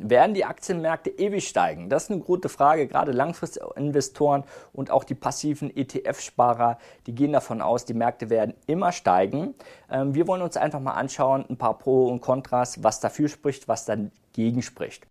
Werden 0.00 0.32
die 0.32 0.44
Aktienmärkte 0.44 1.10
ewig 1.10 1.48
steigen? 1.48 1.88
Das 1.88 2.04
ist 2.04 2.12
eine 2.12 2.20
gute 2.20 2.48
Frage. 2.48 2.86
Gerade 2.86 3.10
Langfristinvestoren 3.10 4.44
und 4.72 4.92
auch 4.92 5.02
die 5.02 5.16
passiven 5.16 5.76
ETF-Sparer, 5.76 6.78
die 7.08 7.16
gehen 7.16 7.32
davon 7.32 7.60
aus, 7.60 7.84
die 7.84 7.94
Märkte 7.94 8.30
werden 8.30 8.54
immer 8.68 8.92
steigen. 8.92 9.56
Ähm, 9.90 10.14
wir 10.14 10.28
wollen 10.28 10.42
uns 10.42 10.56
einfach 10.56 10.78
mal 10.78 10.92
anschauen, 10.92 11.44
ein 11.50 11.56
paar 11.56 11.78
Pro 11.78 12.06
und 12.06 12.20
Kontras, 12.20 12.80
was 12.84 13.00
dafür 13.00 13.28
spricht, 13.28 13.66
was 13.66 13.86
dagegen 13.86 14.62
spricht. 14.62 15.04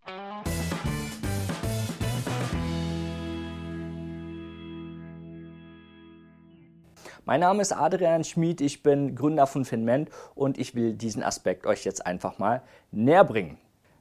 Mein 7.26 7.42
Name 7.42 7.62
ist 7.62 7.74
Adrian 7.74 8.24
Schmid, 8.24 8.62
ich 8.62 8.84
bin 8.84 9.16
Gründer 9.16 9.48
von 9.48 9.66
Finment 9.66 10.10
und 10.34 10.58
ich 10.58 10.76
will 10.76 10.94
diesen 10.94 11.24
Aspekt 11.24 11.66
euch 11.66 11.84
jetzt 11.84 12.06
einfach 12.06 12.40
mal 12.40 12.62
näher 12.92 13.26
bringen. 13.26 13.58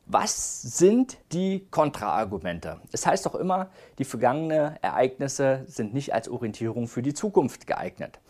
Was 0.09 0.63
sind 0.63 1.19
die 1.33 1.67
Kontraargumente? 1.73 2.81
Es 2.93 3.05
heißt 3.07 3.27
doch 3.27 3.35
immer, 3.35 3.71
die 3.99 4.05
vergangenen 4.05 4.77
Ereignisse 4.81 5.65
sind 5.67 5.95
nicht 5.95 6.15
als 6.15 6.29
Orientierung 6.29 6.87
für 6.87 7.03
die 7.03 7.13
Zukunft 7.13 7.67
geeignet. 7.67 8.21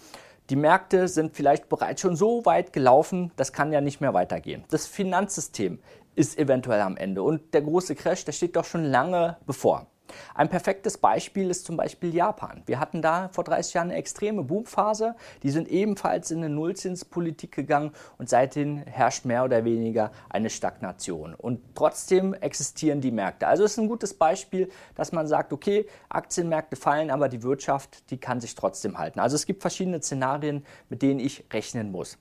Die 0.49 0.57
Märkte 0.57 1.07
sind 1.07 1.37
vielleicht 1.37 1.69
bereits 1.69 2.01
schon 2.01 2.17
so 2.17 2.47
weit 2.47 2.73
gelaufen, 2.73 3.31
das 3.37 3.53
kann 3.53 3.75
ja 3.75 3.83
nicht 3.83 4.01
mehr 4.01 4.15
weitergehen. 4.15 4.65
Das 4.71 4.87
Finanzsystem 4.87 5.79
ist 6.15 6.39
eventuell 6.39 6.81
am 6.81 6.97
Ende 6.97 7.23
und 7.23 7.53
der 7.53 7.61
große 7.61 7.95
Crash, 7.95 8.25
der 8.25 8.33
steht 8.33 8.57
doch 8.57 8.65
schon 8.65 8.85
lange 8.85 9.37
bevor. 9.45 9.87
Ein 10.35 10.49
perfektes 10.49 10.99
Beispiel 10.99 11.51
ist 11.51 11.65
zum 11.65 11.77
Beispiel 11.77 12.15
Japan. 12.15 12.63
Wir 12.67 12.81
hatten 12.81 13.03
da 13.03 13.29
vor 13.33 13.45
30 13.45 13.75
Jahren 13.75 13.91
eine 13.91 13.99
extreme 13.99 14.43
Boomphase. 14.43 15.15
Die 15.43 15.51
sind 15.51 15.69
ebenfalls 15.69 16.31
in 16.31 16.39
eine 16.39 16.49
Nullzinspolitik 16.49 17.53
gegangen 17.53 17.93
und 18.19 18.29
seitdem 18.29 18.79
herrscht 18.79 19.25
mehr 19.25 19.45
oder 19.45 19.65
weniger 19.65 20.13
eine 20.29 20.51
Stagnation. 20.51 21.35
Und 21.35 21.61
trotzdem 21.75 22.35
existieren 22.35 23.01
die 23.01 23.11
Märkte. 23.11 23.47
Also 23.47 23.65
es 23.65 23.73
ist 23.73 23.79
ein 23.79 23.89
gutes 23.89 24.15
Beispiel, 24.15 24.71
dass 24.95 25.13
man 25.13 25.27
sagt, 25.27 25.53
okay, 25.53 25.87
Aktienmärkte 26.09 26.77
fallen, 26.77 27.11
aber 27.11 27.29
die 27.29 27.43
Wirtschaft, 27.43 28.11
die 28.11 28.19
kann 28.19 28.41
sich 28.41 28.55
trotzdem 28.55 28.99
halten. 28.99 29.21
Also 29.21 29.37
es 29.37 29.47
gibt 29.47 29.63
verschiedene 29.63 30.03
Szenarien, 30.03 30.65
mit 30.89 31.03
denen 31.03 31.21
ich 31.21 31.45
rechnen 31.53 31.91
muss. 31.91 32.19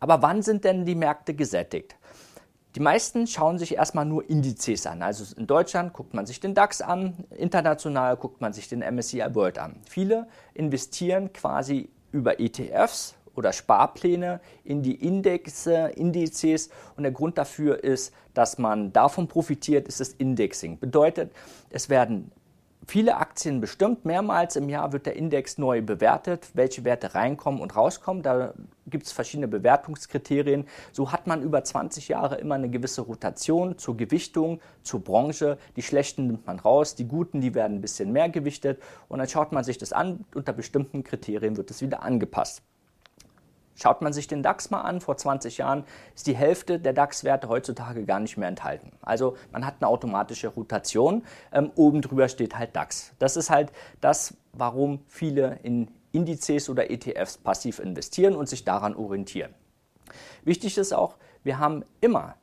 Aber 0.00 0.22
wann 0.22 0.42
sind 0.42 0.64
denn 0.64 0.84
die 0.84 0.94
Märkte 0.94 1.34
gesättigt? 1.34 1.96
Die 2.76 2.82
meisten 2.82 3.26
schauen 3.26 3.58
sich 3.58 3.76
erstmal 3.76 4.04
nur 4.04 4.28
Indizes 4.28 4.86
an. 4.86 5.00
Also 5.00 5.34
in 5.34 5.46
Deutschland 5.46 5.94
guckt 5.94 6.12
man 6.12 6.26
sich 6.26 6.40
den 6.40 6.54
DAX 6.54 6.82
an, 6.82 7.24
international 7.34 8.18
guckt 8.18 8.42
man 8.42 8.52
sich 8.52 8.68
den 8.68 8.80
MSCI 8.80 9.34
World 9.34 9.58
an. 9.58 9.80
Viele 9.88 10.28
investieren 10.52 11.32
quasi 11.32 11.88
über 12.12 12.38
ETFs 12.38 13.14
oder 13.34 13.54
Sparpläne 13.54 14.42
in 14.62 14.82
die 14.82 14.94
Indexe, 14.94 15.90
Indizes 15.96 16.68
und 16.98 17.04
der 17.04 17.12
Grund 17.12 17.38
dafür 17.38 17.82
ist, 17.82 18.12
dass 18.34 18.58
man 18.58 18.92
davon 18.92 19.26
profitiert, 19.26 19.88
ist 19.88 20.00
das 20.00 20.10
Indexing. 20.10 20.78
Bedeutet, 20.78 21.32
es 21.70 21.88
werden 21.88 22.30
viele 22.86 23.16
Aktien 23.16 23.62
bestimmt. 23.62 24.04
Mehrmals 24.04 24.54
im 24.54 24.68
Jahr 24.68 24.92
wird 24.92 25.06
der 25.06 25.16
Index 25.16 25.56
neu 25.56 25.80
bewertet, 25.80 26.50
welche 26.52 26.84
Werte 26.84 27.14
reinkommen 27.14 27.62
und 27.62 27.74
rauskommen. 27.74 28.22
Da 28.22 28.52
gibt 28.86 29.06
es 29.06 29.12
verschiedene 29.12 29.48
Bewertungskriterien. 29.48 30.66
So 30.92 31.12
hat 31.12 31.26
man 31.26 31.42
über 31.42 31.62
20 31.62 32.08
Jahre 32.08 32.36
immer 32.36 32.54
eine 32.54 32.70
gewisse 32.70 33.02
Rotation 33.02 33.78
zur 33.78 33.96
Gewichtung, 33.96 34.60
zur 34.82 35.00
Branche. 35.00 35.58
Die 35.76 35.82
schlechten 35.82 36.26
nimmt 36.26 36.46
man 36.46 36.58
raus, 36.58 36.94
die 36.94 37.06
guten, 37.06 37.40
die 37.40 37.54
werden 37.54 37.78
ein 37.78 37.80
bisschen 37.80 38.12
mehr 38.12 38.28
gewichtet 38.28 38.80
und 39.08 39.18
dann 39.18 39.28
schaut 39.28 39.52
man 39.52 39.64
sich 39.64 39.78
das 39.78 39.92
an. 39.92 40.24
Unter 40.34 40.52
bestimmten 40.52 41.04
Kriterien 41.04 41.56
wird 41.56 41.70
es 41.70 41.82
wieder 41.82 42.02
angepasst. 42.02 42.62
Schaut 43.76 44.00
man 44.00 44.14
sich 44.14 44.26
den 44.26 44.42
DAX 44.42 44.70
mal 44.70 44.80
an, 44.80 45.02
vor 45.02 45.18
20 45.18 45.58
Jahren 45.58 45.84
ist 46.14 46.26
die 46.26 46.34
Hälfte 46.34 46.80
der 46.80 46.94
DAX-Werte 46.94 47.48
heutzutage 47.48 48.06
gar 48.06 48.20
nicht 48.20 48.38
mehr 48.38 48.48
enthalten. 48.48 48.92
Also 49.02 49.36
man 49.52 49.66
hat 49.66 49.76
eine 49.80 49.88
automatische 49.88 50.48
Rotation, 50.48 51.24
ähm, 51.52 51.70
oben 51.76 52.00
drüber 52.00 52.28
steht 52.28 52.58
halt 52.58 52.74
DAX. 52.74 53.12
Das 53.18 53.36
ist 53.36 53.50
halt 53.50 53.70
das, 54.00 54.34
warum 54.54 55.00
viele 55.06 55.58
in 55.62 55.88
Indizes 56.16 56.68
oder 56.68 56.90
ETFs 56.90 57.38
passiv 57.38 57.78
investieren 57.78 58.34
und 58.34 58.48
sich 58.48 58.64
daran 58.64 58.96
orientieren. 58.96 59.54
Wichtig 60.44 60.78
ist 60.78 60.92
auch, 60.92 61.16
wir 61.44 61.58
haben 61.58 61.84
immer 62.00 62.36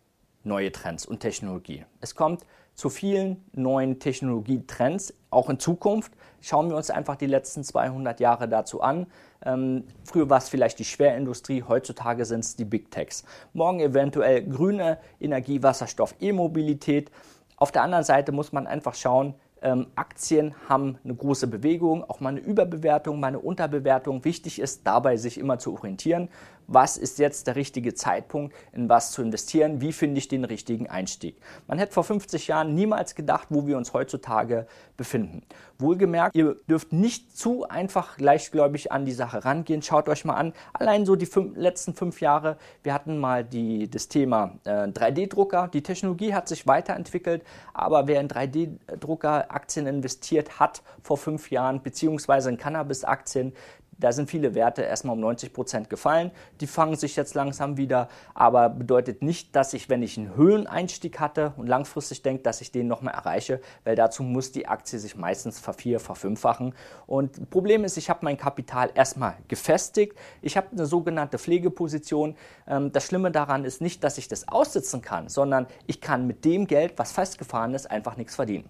neue 0.44 0.72
Trends 0.72 1.06
und 1.06 1.20
Technologie. 1.20 1.86
Es 2.02 2.16
kommt 2.16 2.46
zu 2.76 2.90
vielen 2.90 3.44
neuen 3.54 4.00
Technologietrends, 4.00 5.14
auch 5.30 5.50
in 5.50 5.60
Zukunft. 5.60 6.12
Schauen 6.42 6.70
wir 6.70 6.76
uns 6.76 6.90
einfach 6.90 7.16
die 7.16 7.28
letzten 7.28 7.64
200 7.64 8.20
Jahre 8.20 8.48
dazu 8.48 8.82
an. 8.82 9.08
Ähm, 9.46 9.84
früher 10.04 10.30
war 10.30 10.40
es 10.40 10.50
vielleicht 10.50 10.80
die 10.80 10.86
Schwerindustrie, 10.86 11.64
heutzutage 11.68 12.26
sind 12.26 12.42
es 12.42 12.56
die 12.56 12.66
Big 12.66 12.92
Techs. 12.92 13.24
Morgen 13.54 13.80
eventuell 13.80 14.44
grüne 14.44 14.98
Energie, 15.20 15.62
Wasserstoff, 15.62 16.16
E-Mobilität. 16.20 17.12
Auf 17.58 17.72
der 17.72 17.84
anderen 17.84 18.04
Seite 18.04 18.32
muss 18.32 18.52
man 18.52 18.68
einfach 18.68 18.96
schauen, 18.96 19.36
ähm, 19.64 19.88
Aktien 19.96 20.54
haben 20.68 20.98
eine 21.04 21.16
große 21.16 21.48
Bewegung, 21.48 22.04
auch 22.04 22.20
mal 22.20 22.30
eine 22.30 22.42
Überbewertung, 22.42 23.20
mal 23.20 23.28
eine 23.28 23.40
Unterbewertung. 23.40 24.24
Wichtig 24.26 24.60
ist 24.60 24.86
dabei, 24.86 25.18
sich 25.18 25.40
immer 25.40 25.58
zu 25.58 25.74
orientieren. 25.74 26.30
Was 26.68 26.98
ist 26.98 27.20
jetzt 27.20 27.48
der 27.48 27.56
richtige 27.56 27.94
Zeitpunkt, 27.94 28.56
in 28.72 28.90
was 28.90 29.12
zu 29.12 29.22
investieren? 29.22 29.82
Wie 29.82 29.94
finde 29.94 30.18
ich 30.18 30.28
den 30.28 30.46
richtigen 30.46 30.90
Einstieg? 30.90 31.38
Man 31.68 31.78
hätte 31.78 31.94
vor 31.94 32.04
50 32.04 32.48
Jahren 32.48 32.74
niemals 32.74 33.16
gedacht, 33.16 33.48
wo 33.50 33.68
wir 33.68 33.78
uns 33.78 33.94
heutzutage 33.94 34.68
befinden. 34.98 35.44
Wohlgemerkt, 35.80 36.36
ihr 36.36 36.56
dürft 36.70 36.94
nicht 36.94 37.36
zu 37.38 37.68
einfach 37.68 38.20
leichtgläubig 38.20 38.92
an 38.92 39.06
die 39.06 39.12
Sache 39.12 39.44
rangehen. 39.44 39.82
Schaut 39.82 40.08
euch 40.08 40.24
mal 40.24 40.36
an, 40.36 40.54
allein 40.72 41.06
so 41.06 41.16
die 41.16 41.26
fünf, 41.26 41.58
letzten 41.58 41.94
fünf 41.94 42.22
Jahre, 42.22 42.58
wir 42.84 42.94
hatten 42.94 43.18
mal 43.18 43.44
die, 43.44 43.90
das 43.90 44.08
Thema 44.08 44.60
äh, 44.66 44.88
3D-Drucker. 44.88 45.70
Die 45.74 45.84
Technologie 45.84 46.34
hat 46.34 46.48
sich 46.48 46.68
weiterentwickelt, 46.68 47.44
aber 47.74 48.08
wer 48.08 48.22
in 48.22 48.28
3D-Drucker 48.28 49.52
Aktien 49.52 49.88
investiert 49.88 50.60
hat 50.60 50.84
vor 51.02 51.18
fünf 51.18 51.52
Jahren, 51.52 51.82
beziehungsweise 51.82 52.50
in 52.50 52.58
Cannabis-Aktien, 52.58 53.54
da 53.98 54.12
sind 54.12 54.30
viele 54.30 54.56
Werte 54.56 54.82
erstmal 54.82 55.16
um 55.16 55.22
90 55.22 55.54
Prozent 55.54 55.90
gefallen. 55.90 56.32
Die 56.62 56.68
fangen 56.68 56.96
sich 56.96 57.16
jetzt 57.16 57.36
langsam 57.36 57.78
wieder, 57.78 58.10
aber 58.34 58.70
bedeutet 58.70 59.22
nicht, 59.22 59.56
dass 59.56 59.74
ich, 59.74 59.90
wenn 59.90 60.04
ich 60.04 60.18
einen 60.18 60.36
Höheneinstieg 60.36 61.20
hatte 61.20 61.54
und 61.58 61.68
langfristig 61.68 62.22
denke, 62.22 62.44
dass 62.44 62.62
ich 62.62 62.72
den 62.72 62.88
nochmal 62.88 63.14
erreiche, 63.14 63.62
weil 63.84 63.96
dazu 63.96 64.24
muss 64.24 64.52
die 64.52 64.68
Aktie 64.68 65.00
sich 65.00 65.16
meistens 65.16 65.60
vervier, 65.60 66.00
verfünffachen. 66.00 66.74
Und 67.08 67.50
Problem 67.50 67.84
ist, 67.84 67.98
ich 67.98 68.10
habe 68.10 68.20
mein 68.24 68.38
Kapital 68.38 68.92
erstmal 68.94 69.36
gefestigt. 69.48 70.18
Ich 70.42 70.58
habe 70.58 70.68
eine 70.72 70.86
sogenannte 70.86 71.38
Pflegeposition. 71.38 72.36
Ähm, 72.68 72.92
das 72.92 73.06
Schlimme 73.06 73.32
daran 73.32 73.66
ist 73.66 73.82
nicht, 73.82 74.04
dass 74.04 74.18
ich 74.18 74.28
das 74.28 74.48
aussitzen 74.48 75.02
kann, 75.02 75.30
sondern 75.30 75.68
ich 75.88 76.02
kann 76.02 76.28
mit 76.28 76.46
dem 76.46 76.68
Geld, 76.68 76.94
was 76.98 77.12
festgefahren 77.12 77.74
ist, 77.74 77.90
einfach 77.90 78.18
nichts 78.18 78.36
verdienen. 78.36 78.70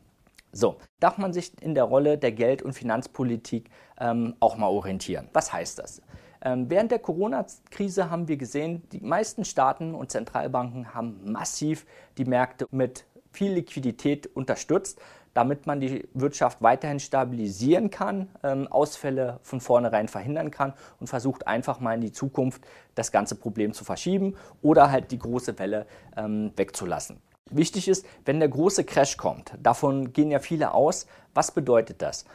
So, 0.56 0.78
darf 1.00 1.18
man 1.18 1.34
sich 1.34 1.59
in 1.62 1.74
der 1.74 1.84
Rolle 1.84 2.19
der 2.19 2.31
Geld- 2.31 2.62
und 2.62 2.74
Finanzpolitik 2.74 3.72
ähm, 4.00 4.36
auch 4.40 4.56
mal 4.56 4.68
orientieren. 4.68 5.28
Was 5.34 5.52
heißt 5.52 5.80
das? 5.80 6.03
Ähm, 6.44 6.69
während 6.69 6.91
der 6.91 7.00
Corona-Krise 7.00 8.12
haben 8.12 8.28
wir 8.28 8.38
gesehen, 8.38 8.84
die 8.92 9.00
meisten 9.00 9.46
Staaten 9.46 9.96
und 9.96 10.12
Zentralbanken 10.12 10.94
haben 10.94 11.31
massiv 11.31 11.88
die 12.19 12.25
Märkte 12.25 12.68
mit 12.69 13.06
viel 13.31 13.53
Liquidität 13.53 14.28
unterstützt, 14.28 15.02
damit 15.34 15.66
man 15.66 15.80
die 15.80 16.08
Wirtschaft 16.13 16.62
weiterhin 16.62 17.00
stabilisieren 17.00 17.90
kann, 17.90 18.30
ähm, 18.44 18.68
Ausfälle 18.68 19.40
von 19.42 19.59
vornherein 19.59 20.08
verhindern 20.08 20.52
kann 20.52 20.74
und 21.00 21.08
versucht 21.08 21.47
einfach 21.47 21.80
mal 21.80 21.96
in 21.96 22.02
die 22.02 22.12
Zukunft 22.12 22.62
das 22.94 23.12
ganze 23.12 23.34
Problem 23.34 23.74
zu 23.74 23.84
verschieben 23.84 24.36
oder 24.62 24.92
halt 24.92 25.09
die 25.09 25.18
große 25.18 25.58
Welle 25.58 25.88
ähm, 26.16 26.52
wegzulassen. 26.56 27.19
Wichtig 27.52 27.88
ist, 27.88 28.06
wenn 28.26 28.40
der 28.40 28.50
große 28.50 28.84
Crash 28.84 29.18
kommt, 29.18 29.54
davon 29.62 30.14
gehen 30.14 30.31
ja 30.31 30.40
viele 30.40 30.74
aus, 30.74 31.06
was 31.34 31.52
bedeutet 31.52 32.02
das? 32.02 32.26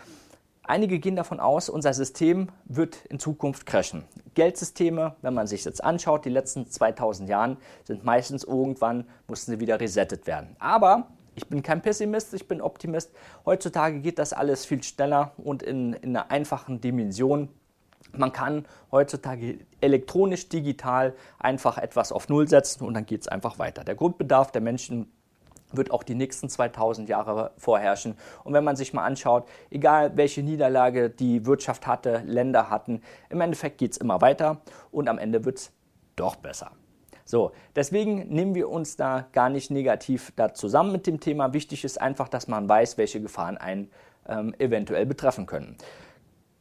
Einige 0.63 0.99
gehen 0.99 1.17
davon 1.17 1.41
aus, 1.41 1.71
unser 1.71 1.95
System 1.95 2.49
wird 2.67 3.07
in 3.07 3.19
Zukunft 3.19 3.65
crashen. 3.65 4.05
Geldsysteme, 4.35 5.17
wenn 5.23 5.33
man 5.33 5.47
sich 5.47 5.65
jetzt 5.65 5.83
anschaut, 5.83 6.27
die 6.27 6.31
letzten 6.31 6.71
2000 6.71 7.27
Jahren 7.29 7.57
sind 7.85 8.05
meistens 8.05 8.45
irgendwann, 8.45 9.07
mussten 9.29 9.53
sie 9.53 9.61
wieder 9.61 9.81
resettet 9.81 10.27
werden. 10.27 10.55
Aber 10.59 11.09
ich 11.35 11.47
bin 11.47 11.63
kein 11.63 11.81
Pessimist, 11.81 12.35
ich 12.35 12.47
bin 12.47 12.61
Optimist. 12.61 13.13
Heutzutage 13.47 14.01
geht 14.01 14.19
das 14.19 14.35
alles 14.35 14.67
viel 14.67 14.83
schneller 14.83 15.33
und 15.39 15.63
in, 15.63 15.95
in 15.95 16.15
einer 16.15 16.31
einfachen 16.31 16.83
Dimension. 16.83 17.49
Man 18.13 18.33
kann 18.33 18.67
heutzutage 18.91 19.59
elektronisch, 19.81 20.49
digital 20.49 21.15
einfach 21.39 21.79
etwas 21.79 22.11
auf 22.11 22.29
Null 22.29 22.49
setzen 22.49 22.85
und 22.85 22.95
dann 22.95 23.07
geht 23.07 23.23
es 23.23 23.29
einfach 23.29 23.59
weiter. 23.59 23.85
Der 23.85 23.95
Grundbedarf 23.95 24.51
der 24.51 24.63
Menschen 24.63 25.13
wird 25.73 25.91
auch 25.91 26.03
die 26.03 26.15
nächsten 26.15 26.49
2000 26.49 27.09
Jahre 27.09 27.53
vorherrschen. 27.59 28.17
Und 28.45 28.55
wenn 28.55 28.65
man 28.65 28.77
sich 28.77 28.95
mal 28.95 29.05
anschaut, 29.05 29.47
egal 29.71 30.17
welche 30.17 30.43
Niederlage 30.43 31.11
die 31.11 31.47
Wirtschaft 31.47 31.87
hatte, 31.87 32.23
Länder 32.27 32.71
hatten, 32.71 33.03
im 33.29 33.41
Endeffekt 33.41 33.79
geht 33.79 33.93
es 33.93 33.99
immer 33.99 34.21
weiter 34.21 34.63
und 34.91 35.09
am 35.09 35.19
Ende 35.19 35.45
wird 35.45 35.59
es 35.59 35.73
doch 36.17 36.37
besser. 36.37 36.73
So, 37.25 37.53
deswegen 37.77 38.29
nehmen 38.29 38.55
wir 38.55 38.71
uns 38.71 38.97
da 38.97 39.27
gar 39.33 39.51
nicht 39.51 39.71
negativ 39.71 40.33
da 40.37 40.55
zusammen 40.55 40.93
mit 40.93 41.07
dem 41.07 41.21
Thema. 41.21 41.53
Wichtig 41.53 41.85
ist 41.85 42.01
einfach, 42.01 42.29
dass 42.29 42.49
man 42.49 42.67
weiß, 42.67 42.97
welche 42.97 43.21
Gefahren 43.21 43.59
einen 43.59 43.91
ähm, 44.27 44.55
eventuell 44.59 45.05
betreffen 45.05 45.45
können. 45.45 45.77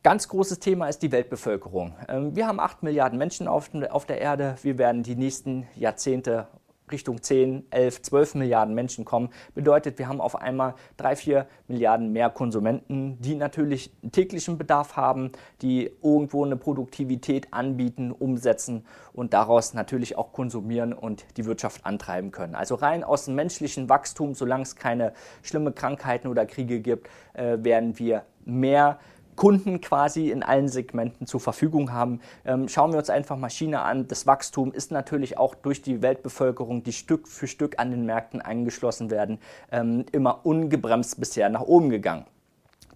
Ganz 0.08 0.30
großes 0.30 0.60
Thema 0.60 0.88
ist 0.88 1.00
die 1.00 1.12
Weltbevölkerung. 1.12 1.94
Ähm, 2.08 2.34
wir 2.34 2.48
haben 2.48 2.62
8 2.62 2.82
Milliarden 2.82 3.20
Menschen 3.20 3.50
auf 3.50 3.70
der 3.70 4.22
Erde. 4.22 4.56
Wir 4.62 4.78
werden 4.78 5.04
die 5.04 5.18
nächsten 5.18 5.68
Jahrzehnte 5.76 6.48
Richtung 6.90 7.22
10, 7.22 7.66
11, 7.72 8.04
12 8.04 8.36
Milliarden 8.36 8.74
Menschen 8.74 9.04
kommen, 9.04 9.32
bedeutet, 9.54 10.00
wir 10.00 10.08
haben 10.08 10.22
auf 10.22 10.38
einmal 10.38 10.76
3, 10.96 11.16
4 11.18 11.48
Milliarden 11.68 12.14
mehr 12.14 12.30
Konsumenten, 12.30 13.20
die 13.20 13.36
natürlich 13.36 13.92
einen 14.02 14.14
täglichen 14.14 14.58
Bedarf 14.58 14.96
haben, 14.96 15.34
die 15.62 15.92
irgendwo 16.02 16.46
eine 16.46 16.56
Produktivität 16.56 17.54
anbieten, 17.54 18.14
umsetzen 18.14 18.86
und 19.12 19.34
daraus 19.34 19.74
natürlich 19.74 20.18
auch 20.18 20.32
konsumieren 20.32 20.94
und 20.94 21.26
die 21.36 21.44
Wirtschaft 21.44 21.86
antreiben 21.86 22.32
können. 22.32 22.56
Also 22.56 22.76
rein 22.76 23.04
aus 23.04 23.26
dem 23.26 23.36
menschlichen 23.36 23.90
Wachstum, 23.90 24.36
solange 24.36 24.64
es 24.64 24.78
keine 24.78 25.12
schlimme 25.44 25.74
Krankheiten 25.74 26.30
oder 26.30 26.46
Kriege 26.46 26.80
gibt, 26.80 27.10
äh, 27.34 27.58
werden 27.60 28.00
wir 28.00 28.24
mehr 28.46 29.00
Kunden 29.38 29.80
quasi 29.80 30.32
in 30.32 30.44
allen 30.44 30.68
Segmenten 30.68 31.26
zur 31.26 31.40
Verfügung 31.40 31.94
haben. 31.94 32.20
Ähm, 32.44 32.68
schauen 32.68 32.92
wir 32.92 33.00
uns 33.00 33.10
einfach 33.10 33.38
mal 33.38 33.50
China 33.50 33.84
an. 33.84 34.10
Das 34.10 34.28
Wachstum 34.28 34.74
ist 34.74 34.92
natürlich 34.92 35.38
auch 35.38 35.56
durch 35.56 35.82
die 35.82 36.02
Weltbevölkerung, 36.02 36.84
die 36.84 36.92
Stück 36.92 37.30
für 37.30 37.48
Stück 37.48 37.80
an 37.80 37.92
den 37.92 38.06
Märkten 38.06 38.42
eingeschlossen 38.42 39.10
werden, 39.10 39.40
ähm, 39.72 40.06
immer 40.12 40.46
ungebremst 40.46 41.20
bisher 41.20 41.48
nach 41.50 41.62
oben 41.62 41.90
gegangen. 41.90 42.26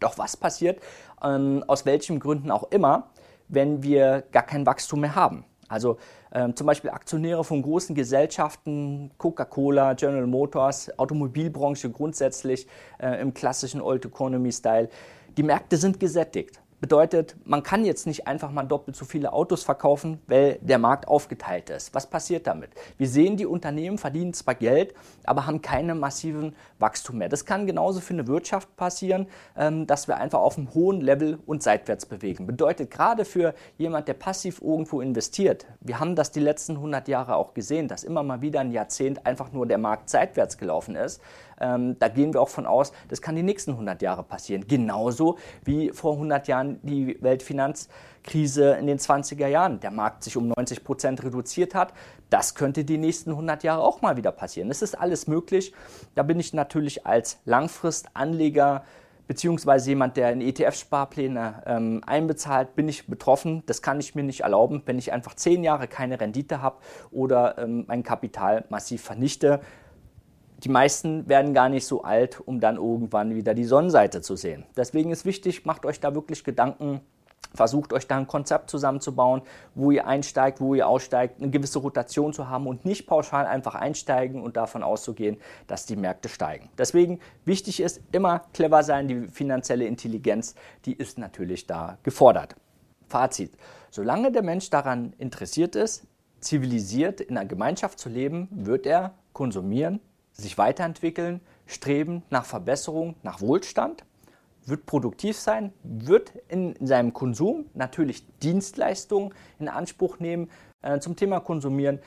Doch 0.02 0.18
was 0.18 0.36
passiert, 0.36 0.82
ähm, 1.24 1.64
aus 1.68 1.86
welchen 1.86 2.20
Gründen 2.20 2.52
auch 2.52 2.72
immer, 2.72 3.12
wenn 3.48 3.84
wir 3.84 4.24
gar 4.32 4.44
kein 4.44 4.66
Wachstum 4.66 5.02
mehr 5.02 5.16
haben? 5.16 5.46
Also 5.72 5.98
ähm, 6.34 6.56
zum 6.56 6.68
Beispiel 6.68 6.90
Aktionäre 6.90 7.44
von 7.44 7.62
großen 7.62 7.96
Gesellschaften, 7.96 9.12
Coca-Cola, 9.18 9.94
General 9.94 10.28
Motors, 10.28 10.98
Automobilbranche 11.00 11.90
grundsätzlich 11.90 12.68
äh, 13.00 13.22
im 13.22 13.34
klassischen 13.34 13.80
Old 13.80 14.06
Economy 14.06 14.52
Style 14.52 14.90
die 15.38 15.44
Märkte 15.44 15.78
sind 15.78 16.00
gesättigt. 16.00 16.62
Bedeutet, 16.82 17.36
man 17.46 17.62
kann 17.62 17.86
jetzt 17.86 18.08
nicht 18.08 18.26
einfach 18.26 18.50
mal 18.50 18.64
doppelt 18.64 18.98
so 18.98 19.06
viele 19.06 19.34
Autos 19.34 19.64
verkaufen, 19.64 20.20
weil 20.26 20.58
der 20.62 20.80
Markt 20.80 21.08
aufgeteilt 21.08 21.70
ist. 21.70 21.94
Was 21.94 22.10
passiert 22.10 22.48
damit? 22.48 22.72
Wir 22.98 23.08
sehen, 23.08 23.38
die 23.38 23.46
Unternehmen 23.46 24.00
verdienen 24.00 24.34
zwar 24.34 24.56
Geld, 24.56 24.96
aber 25.24 25.46
haben 25.46 25.62
keine 25.62 25.94
massiven 25.94 26.56
Wachstum 26.80 27.20
mehr. 27.20 27.30
Das 27.30 27.46
kann 27.46 27.68
genauso 27.68 28.02
für 28.02 28.16
eine 28.16 28.26
Wirtschaft 28.26 28.76
passieren, 28.78 29.28
ähm, 29.56 29.86
dass 29.86 30.08
wir 30.08 30.18
einfach 30.18 30.40
auf 30.40 30.58
einem 30.58 30.74
hohen 30.74 31.02
Level 31.02 31.38
und 31.46 31.62
seitwärts 31.62 32.08
bewegen. 32.08 32.48
Bedeutet 32.48 32.90
gerade 32.90 33.26
für 33.26 33.54
jemand, 33.78 34.08
der 34.08 34.16
passiv 34.16 34.60
irgendwo 34.60 35.02
investiert, 35.02 35.68
wir 35.82 36.00
haben 36.00 36.16
das 36.16 36.32
die 36.32 36.40
letzten 36.40 36.78
100 36.78 37.08
Jahre 37.08 37.36
auch 37.36 37.54
gesehen, 37.54 37.90
dass 37.90 38.04
immer 38.04 38.24
mal 38.24 38.42
wieder 38.42 38.60
ein 38.60 38.72
Jahrzehnt 38.72 39.24
einfach 39.28 39.52
nur 39.52 39.68
der 39.68 39.78
Markt 39.78 40.10
seitwärts 40.10 40.58
gelaufen 40.58 40.96
ist. 40.96 41.22
Ähm, 41.62 41.98
da 42.00 42.08
gehen 42.08 42.34
wir 42.34 42.42
auch 42.42 42.50
von 42.50 42.66
aus, 42.66 42.92
das 43.08 43.22
kann 43.22 43.36
die 43.36 43.44
nächsten 43.44 43.72
100 43.72 44.02
Jahre 44.02 44.24
passieren. 44.24 44.66
Genauso 44.68 45.38
wie 45.64 45.92
vor 45.92 46.14
100 46.14 46.48
Jahren 46.48 46.80
die 46.84 47.18
Weltfinanzkrise 47.22 48.74
in 48.74 48.88
den 48.88 48.98
20er 48.98 49.48
Jahren. 49.48 49.80
Der 49.80 49.92
Markt 49.92 50.24
sich 50.24 50.36
um 50.36 50.48
90 50.48 50.84
Prozent 50.84 51.24
reduziert 51.24 51.76
hat. 51.76 51.94
Das 52.30 52.56
könnte 52.56 52.84
die 52.84 52.98
nächsten 52.98 53.32
100 53.32 53.64
Jahre 53.64 53.84
auch 53.84 54.02
mal 54.02 54.18
wieder 54.18 54.32
passieren. 54.32 54.70
Das 54.70 54.82
ist 54.82 55.00
alles 55.00 55.28
möglich. 55.28 55.74
Da 56.16 56.24
bin 56.24 56.40
ich 56.40 56.54
natürlich 56.54 57.06
als 57.06 57.40
Langfristanleger 57.46 58.84
beziehungsweise 59.28 59.92
jemand, 59.92 60.18
der 60.18 60.34
in 60.34 60.42
ETF-Sparpläne 60.42 61.64
ähm, 61.66 62.02
einbezahlt, 62.06 62.76
bin 62.76 62.90
ich 62.90 63.08
betroffen. 63.08 63.64
Das 63.66 63.82
kann 63.82 63.98
ich 64.02 64.14
mir 64.14 64.24
nicht 64.24 64.42
erlauben, 64.42 64.82
wenn 64.86 64.98
ich 64.98 65.14
einfach 65.14 65.36
zehn 65.36 65.64
Jahre 65.64 65.88
keine 65.88 66.20
Rendite 66.20 66.62
habe 66.62 66.78
oder 67.12 67.58
ähm, 67.58 67.86
mein 67.88 68.04
Kapital 68.04 68.66
massiv 68.68 69.02
vernichte 69.04 69.62
die 70.64 70.70
meisten 70.70 71.28
werden 71.28 71.54
gar 71.54 71.70
nicht 71.70 71.86
so 71.86 72.04
alt, 72.04 72.40
um 72.40 72.60
dann 72.60 72.78
irgendwann 72.78 73.36
wieder 73.36 73.54
die 73.54 73.64
Sonnenseite 73.64 74.22
zu 74.22 74.36
sehen. 74.36 74.66
Deswegen 74.78 75.12
ist 75.12 75.26
wichtig, 75.26 75.66
macht 75.66 75.86
euch 75.86 76.00
da 76.00 76.14
wirklich 76.14 76.44
Gedanken, 76.44 77.02
versucht 77.54 77.94
euch 77.94 78.08
da 78.08 78.18
ein 78.18 78.28
Konzept 78.28 78.70
zusammenzubauen, 78.70 79.42
wo 79.76 79.92
ihr 79.92 80.08
einsteigt, 80.08 80.62
wo 80.62 80.76
ihr 80.76 80.88
aussteigt, 80.88 81.42
eine 81.42 81.50
gewisse 81.50 81.80
Rotation 81.80 82.32
zu 82.32 82.48
haben 82.50 82.68
und 82.68 82.86
nicht 82.86 83.08
pauschal 83.08 83.46
einfach 83.46 83.76
einsteigen 83.76 84.42
und 84.42 84.56
davon 84.56 84.84
auszugehen, 84.84 85.38
dass 85.68 85.86
die 85.86 85.96
Märkte 85.96 86.30
steigen. 86.30 86.70
Deswegen 86.78 87.20
wichtig 87.46 87.82
ist 87.82 88.02
immer 88.12 88.44
clever 88.54 88.84
sein, 88.84 89.08
die 89.08 89.28
finanzielle 89.28 89.86
Intelligenz, 89.86 90.56
die 90.86 90.94
ist 90.94 91.18
natürlich 91.18 91.68
da 91.68 91.98
gefordert. 92.04 92.56
Fazit. 93.08 93.52
Solange 93.90 94.32
der 94.32 94.44
Mensch 94.44 94.70
daran 94.70 95.14
interessiert 95.18 95.76
ist, 95.76 96.08
zivilisiert 96.40 97.20
in 97.20 97.38
einer 97.38 97.48
Gemeinschaft 97.48 98.00
zu 98.00 98.08
leben, 98.08 98.48
wird 98.52 98.86
er 98.86 99.14
konsumieren, 99.34 100.00
sich 100.42 100.58
weiterentwickeln, 100.58 101.42
streben 101.66 102.24
nach 102.30 102.46
Verbesserung, 102.46 103.16
nach 103.24 103.42
Wohlstand, 103.42 104.04
wird 104.66 104.86
produktiv 104.86 105.38
sein, 105.38 105.74
wird 105.84 106.34
in 106.48 106.76
seinem 106.86 107.14
Konsum 107.14 107.66
natürlich 107.74 108.26
Dienstleistungen 108.40 109.34
in 109.60 109.68
Anspruch 109.68 110.20
nehmen. 110.20 110.50
Äh, 110.82 111.00
zum 111.00 111.16
Thema 111.16 111.40
Konsumieren 111.40 112.00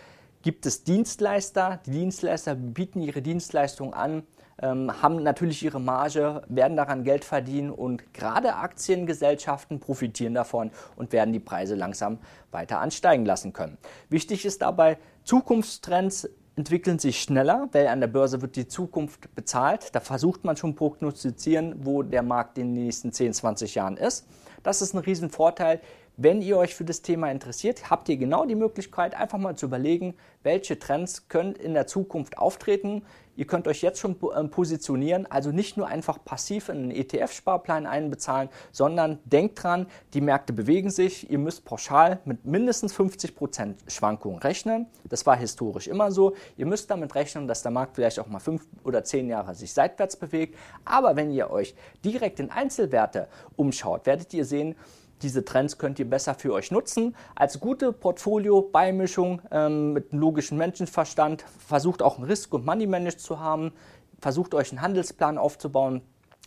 gibt 0.43 0.67
es 0.67 0.85
Dienstleister. 0.85 1.81
Die 1.87 1.91
Dienstleister 1.91 2.55
bieten 2.55 3.01
ihre 3.01 3.23
Dienstleistungen 3.23 3.95
an, 3.95 4.23
ähm, 4.63 5.03
haben 5.03 5.23
natürlich 5.23 5.63
ihre 5.63 5.81
Marge, 5.81 6.43
werden 6.49 6.77
daran 6.77 7.03
Geld 7.03 7.25
verdienen 7.25 7.71
und 7.71 8.15
gerade 8.15 8.55
Aktiengesellschaften 8.55 9.81
profitieren 9.81 10.35
davon 10.35 10.71
und 10.97 11.13
werden 11.13 11.33
die 11.33 11.41
Preise 11.41 11.75
langsam 11.75 12.19
weiter 12.53 12.81
ansteigen 12.81 13.25
lassen 13.25 13.53
können. 13.53 13.79
Wichtig 14.11 14.45
ist 14.45 14.63
dabei, 14.63 14.99
Zukunftstrends 15.25 16.29
entwickeln 16.57 16.99
sich 16.99 17.21
schneller, 17.21 17.69
weil 17.73 17.89
an 17.89 18.01
der 18.01 18.07
Börse 18.07 18.41
wird 18.43 18.57
die 18.57 18.69
Zukunft 18.69 19.35
bezahlt. 19.35 19.95
Da 19.95 20.01
versucht 20.01 20.45
man 20.45 20.57
schon 20.57 20.75
prognostizieren, 20.75 21.75
wo 21.85 22.03
der 22.03 22.23
Markt 22.23 22.59
in 22.59 22.75
den 22.75 22.85
nächsten 22.85 23.13
10, 23.13 23.35
20 23.35 23.75
Jahren 23.75 23.97
ist. 23.97 24.27
Das 24.63 24.81
ist 24.81 24.95
ein 24.95 24.99
Riesenvorteil. 24.99 25.81
Wenn 26.17 26.43
ihr 26.43 26.57
euch 26.59 26.77
für 26.77 26.85
das 26.85 27.03
Thema 27.03 27.29
interessiert, 27.33 27.91
habt 27.91 28.09
ihr 28.09 28.17
genau 28.17 28.47
die 28.47 28.55
Möglichkeit, 28.55 29.17
einfach 29.17 29.39
mal 29.39 29.57
zu 29.57 29.67
überlegen, 29.67 30.15
welche 30.45 30.79
Trends 30.79 31.27
können 31.29 31.57
in 31.57 31.75
der 31.75 31.89
Zukunft 31.89 32.39
auftreten. 32.39 33.03
Ihr 33.35 33.49
könnt 33.49 33.67
euch 33.67 33.83
jetzt 33.83 33.99
schon 33.99 34.15
ähm, 34.37 34.49
positionieren, 34.49 35.27
also 35.29 35.51
nicht 35.51 35.77
nur 35.77 35.89
einfach 35.89 36.25
passiv 36.25 36.69
in 36.69 36.77
einen 36.77 36.91
ETF-Sparplan 36.93 37.85
einbezahlen, 37.87 38.49
sondern 38.71 39.19
denkt 39.25 39.61
dran, 39.61 39.89
die 40.13 40.21
Märkte 40.21 40.53
bewegen 40.53 40.89
sich. 40.89 41.29
Ihr 41.29 41.41
müsst 41.41 41.65
pauschal 41.65 42.21
mit 42.25 42.45
mindestens 42.45 42.95
50% 42.95 43.75
Schwankungen 43.89 44.39
rechnen. 44.39 44.87
Das 45.09 45.27
war 45.27 45.37
historisch 45.37 45.89
immer 45.89 46.13
so. 46.13 46.35
Ihr 46.57 46.67
müsst 46.67 46.93
damit 46.93 47.13
rechnen, 47.17 47.49
dass 47.49 47.63
der 47.63 47.73
Markt 47.73 47.97
vielleicht 47.97 48.21
auch 48.21 48.29
mal 48.29 48.39
fünf 48.39 48.65
oder 48.85 49.03
zehn 49.03 49.29
Jahre 49.29 49.57
sich 49.57 49.73
seitwärts 49.73 50.15
bewegt. 50.15 50.57
Aber 50.85 51.17
wenn 51.17 51.33
ihr 51.33 51.51
euch 51.51 51.75
direkt 52.05 52.39
in 52.39 52.53
Einzelwerte 52.53 53.27
umschaut, 53.57 54.07
werdet 54.07 54.33
ihr 54.33 54.45
sehen, 54.45 54.77
diese 55.23 55.45
Trends 55.45 55.79
könnt 55.79 55.99
ihr 55.99 56.09
besser 56.09 56.35
für 56.35 56.53
euch 56.53 56.71
nutzen. 56.71 57.17
Als 57.35 57.61
gute 57.61 57.93
Portfolio-Beimischung 57.93 59.43
ähm, 59.51 59.93
mit 59.93 60.13
einem 60.13 60.21
logischen 60.21 60.59
Menschenverstand 60.59 61.45
versucht 61.67 62.03
auch 62.03 62.19
ein 62.19 62.25
Risk- 62.25 62.53
und 62.53 62.67
Money-Manage 62.67 63.17
zu 63.17 63.41
haben. 63.41 63.73
Versucht 64.21 64.55
euch 64.55 64.71
einen 64.73 64.83
Handelsplan 64.83 65.39
aufzubauen. 65.39 66.03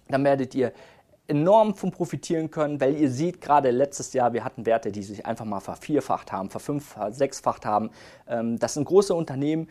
Dann 0.09 0.23
werdet 0.23 0.55
ihr 0.55 0.73
enorm 1.27 1.75
von 1.75 1.91
profitieren 1.91 2.49
können, 2.49 2.79
weil 2.79 2.95
ihr 2.95 3.11
seht 3.11 3.41
gerade 3.41 3.71
letztes 3.71 4.13
Jahr, 4.13 4.33
wir 4.33 4.43
hatten 4.43 4.65
Werte, 4.65 4.91
die 4.91 5.03
sich 5.03 5.25
einfach 5.25 5.45
mal 5.45 5.59
vervierfacht 5.59 6.31
haben, 6.31 6.49
verfünffacht, 6.49 7.15
sechsfacht 7.15 7.65
haben. 7.65 7.91
Ähm, 8.27 8.57
das 8.59 8.75
sind 8.75 8.85
große 8.85 9.13
Unternehmen, 9.13 9.67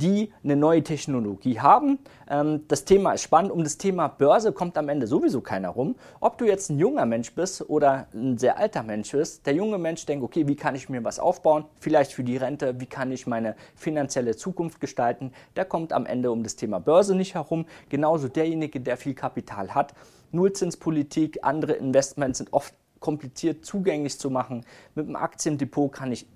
die 0.00 0.32
eine 0.42 0.56
neue 0.56 0.82
Technologie 0.82 1.60
haben. 1.60 1.98
Ähm, 2.28 2.64
das 2.68 2.84
Thema 2.84 3.12
ist 3.12 3.22
spannend. 3.22 3.52
Um 3.52 3.62
das 3.62 3.78
Thema 3.78 4.08
Börse 4.08 4.52
kommt 4.52 4.78
am 4.78 4.88
Ende 4.88 5.06
sowieso 5.06 5.40
keiner 5.40 5.70
rum. 5.70 5.96
Ob 6.20 6.38
du 6.38 6.46
jetzt 6.46 6.70
ein 6.70 6.78
junger 6.78 7.06
Mensch 7.06 7.34
bist 7.34 7.68
oder 7.68 8.06
ein 8.14 8.38
sehr 8.38 8.58
alter 8.58 8.82
Mensch 8.82 9.12
bist, 9.12 9.46
der 9.46 9.54
junge 9.54 9.78
Mensch 9.78 10.06
denkt, 10.06 10.24
okay, 10.24 10.48
wie 10.48 10.56
kann 10.56 10.74
ich 10.74 10.88
mir 10.88 11.04
was 11.04 11.18
aufbauen? 11.18 11.64
Vielleicht 11.78 12.12
für 12.12 12.24
die 12.24 12.36
Rente, 12.36 12.80
wie 12.80 12.86
kann 12.86 13.12
ich 13.12 13.26
meine 13.26 13.54
finanzielle 13.74 14.36
Zukunft 14.36 14.80
gestalten? 14.80 15.32
Der 15.56 15.64
kommt 15.64 15.92
am 15.92 16.06
Ende 16.06 16.30
um 16.30 16.42
das 16.42 16.56
Thema 16.56 16.80
Börse 16.80 17.14
nicht 17.14 17.34
herum. 17.34 17.66
Genauso 17.88 18.28
derjenige, 18.28 18.80
der 18.80 18.96
viel 18.96 19.14
Kapital 19.14 19.74
hat. 19.74 19.94
Nullzinspolitik, 20.32 21.40
andere 21.42 21.72
Investments 21.72 22.38
sind 22.38 22.52
oft 22.52 22.74
kompliziert 23.00 23.64
zugänglich 23.64 24.18
zu 24.18 24.30
machen. 24.30 24.64
Mit 24.94 25.06
einem 25.06 25.16
Aktiendepot 25.16 25.92
kann 25.92 26.12
ich 26.12 26.26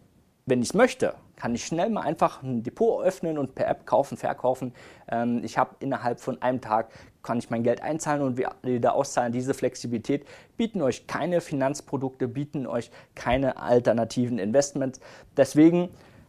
wenn 0.47 0.63
ich 0.63 0.75
möchte, 0.75 1.15
kann 1.37 1.55
ich 1.55 1.65
schnell 1.65 1.91
mal 1.91 2.03
einfach 2.03 2.43
ein 2.43 2.63
Depot 2.63 3.03
öffnen 3.05 3.39
und 3.39 3.55
per 3.55 3.69
App 3.69 3.87
kaufen, 3.87 4.17
verkaufen. 4.17 4.75
Ähm, 5.09 5.43
ich 5.43 5.59
habe 5.59 5.77
innerhalb 5.81 6.21
von 6.21 6.41
einem 6.43 6.61
Tag 6.61 6.91
kann 7.23 7.39
ich 7.39 7.51
mein 7.51 7.63
Geld 7.63 7.81
einzahlen 7.81 8.23
und 8.23 8.39
wieder 8.63 8.95
auszahlen. 8.95 9.33
Diese 9.33 9.55
Flexibilität 9.55 10.27
bieten 10.57 10.83
euch 10.83 11.07
keine 11.07 11.41
Finanzprodukte, 11.41 12.29
bieten 12.29 12.67
euch 12.67 12.91
keine 13.15 13.57
alternativen 13.57 14.39
Investments. 14.39 15.01
Deswegen 15.37 15.89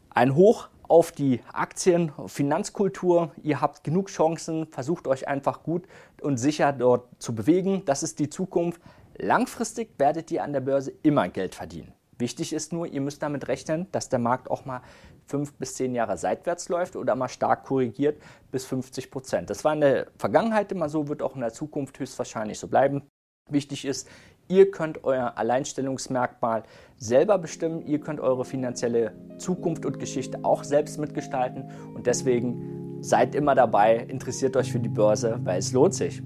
ein 0.10 0.36
Hoch 0.36 0.69
auf 0.88 1.12
die 1.12 1.41
Aktien, 1.51 2.13
Finanzkultur. 2.27 3.31
Ihr 3.43 3.60
habt 3.60 3.84
genug 3.84 4.07
Chancen, 4.07 4.67
versucht 4.67 5.07
euch 5.07 5.27
einfach 5.27 5.63
gut 5.63 5.84
und 6.22 6.38
sicher 6.38 6.72
dort 6.72 7.10
zu 7.19 7.36
bewegen. 7.36 7.84
Das 7.86 8.03
ist 8.03 8.19
die 8.19 8.29
Zukunft. 8.29 8.81
Langfristig 9.17 9.89
werdet 9.98 10.31
ihr 10.31 10.43
an 10.43 10.53
der 10.53 10.62
Börse 10.62 10.93
immer 11.03 11.27
Geld 11.27 11.55
verdienen. 11.55 11.94
Wichtig 12.17 12.53
ist 12.53 12.72
nur, 12.72 12.88
ihr 12.88 13.01
müsst 13.01 13.22
damit 13.22 13.48
rechnen, 13.48 13.88
dass 13.91 14.10
der 14.10 14.19
Markt 14.19 14.50
auch 14.50 14.65
mal 14.65 14.81
fünf 15.25 15.53
bis 15.55 15.75
zehn 15.75 15.93
Jahre 15.93 16.17
seitwärts 16.17 16.69
läuft 16.69 16.95
oder 16.95 17.15
mal 17.15 17.27
stark 17.27 17.65
korrigiert 17.65 18.22
bis 18.51 18.65
50 18.65 19.12
Prozent. 19.12 19.50
Das 19.50 19.63
war 19.63 19.74
in 19.74 19.81
der 19.81 20.07
Vergangenheit 20.17 20.72
immer 20.72 20.88
so, 20.88 21.07
wird 21.07 21.22
auch 21.22 21.36
in 21.36 21.41
der 21.41 21.53
Zukunft 21.53 22.00
höchstwahrscheinlich 22.00 22.60
so 22.60 22.67
bleiben. 22.67 23.03
Wichtig 23.50 23.86
ist, 23.86 24.07
Ihr 24.48 24.69
könnt 24.69 25.03
euer 25.03 25.38
Alleinstellungsmerkmal 25.38 26.63
selber 26.98 27.39
bestimmen. 27.39 27.81
Ihr 27.81 28.00
könnt 28.00 28.19
eure 28.19 28.45
finanzielle 28.45 29.13
Zukunft 29.39 29.86
und 29.86 30.00
Geschichte 30.00 30.39
auch 30.43 30.63
selbst 30.63 31.00
mitgestalten. 31.00 31.72
Und 31.95 32.05
deswegen 32.05 33.01
seid 33.01 33.34
immer 33.34 33.55
dabei, 33.55 33.98
interessiert 33.98 34.55
euch 34.55 34.72
für 34.72 34.79
die 34.79 34.89
Börse, 34.89 35.39
weil 35.43 35.57
es 35.57 35.72
lohnt 35.72 35.95
sich. 35.95 36.22